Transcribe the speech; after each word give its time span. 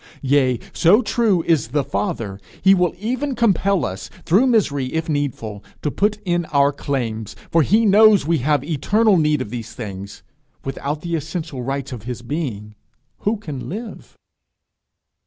Yes, 0.23 0.57
so 0.73 1.03
true 1.03 1.43
is 1.43 1.67
the 1.67 1.83
Father, 1.83 2.39
he 2.59 2.73
will 2.73 2.95
even 2.97 3.35
compel 3.35 3.85
us, 3.85 4.09
through 4.25 4.47
misery 4.47 4.85
if 4.87 5.07
needful, 5.07 5.63
to 5.83 5.91
put 5.91 6.17
in 6.25 6.45
our 6.45 6.71
claims, 6.73 7.35
for 7.51 7.61
he 7.61 7.85
knows 7.85 8.25
we 8.25 8.39
have 8.39 8.63
eternal 8.63 9.17
need 9.17 9.43
of 9.43 9.51
these 9.51 9.73
things: 9.75 10.23
without 10.65 11.01
the 11.01 11.13
essential 11.15 11.61
rights 11.61 11.91
of 11.91 12.01
his 12.09 12.23
being, 12.23 12.73
who 13.19 13.37
can 13.37 13.69
live? 13.69 14.17